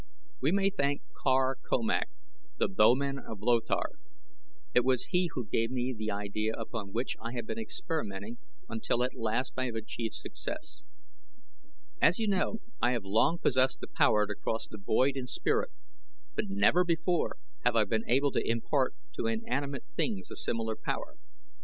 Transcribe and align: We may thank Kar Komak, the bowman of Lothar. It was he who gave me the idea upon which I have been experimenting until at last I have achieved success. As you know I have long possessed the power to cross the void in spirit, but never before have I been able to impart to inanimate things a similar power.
We 0.41 0.51
may 0.51 0.71
thank 0.71 1.03
Kar 1.13 1.57
Komak, 1.63 2.07
the 2.57 2.67
bowman 2.67 3.19
of 3.19 3.43
Lothar. 3.43 3.99
It 4.73 4.83
was 4.83 5.09
he 5.13 5.29
who 5.35 5.45
gave 5.45 5.69
me 5.69 5.93
the 5.95 6.09
idea 6.09 6.53
upon 6.55 6.91
which 6.91 7.15
I 7.21 7.33
have 7.33 7.45
been 7.45 7.59
experimenting 7.59 8.39
until 8.67 9.03
at 9.03 9.13
last 9.13 9.53
I 9.57 9.65
have 9.65 9.75
achieved 9.75 10.15
success. 10.15 10.81
As 12.01 12.17
you 12.17 12.27
know 12.27 12.61
I 12.81 12.93
have 12.93 13.03
long 13.05 13.37
possessed 13.37 13.79
the 13.79 13.87
power 13.87 14.25
to 14.25 14.33
cross 14.33 14.65
the 14.65 14.79
void 14.79 15.15
in 15.15 15.27
spirit, 15.27 15.69
but 16.33 16.45
never 16.49 16.83
before 16.83 17.37
have 17.63 17.75
I 17.75 17.83
been 17.83 18.09
able 18.09 18.31
to 18.31 18.41
impart 18.43 18.95
to 19.19 19.27
inanimate 19.27 19.85
things 19.85 20.31
a 20.31 20.35
similar 20.35 20.75
power. 20.75 21.17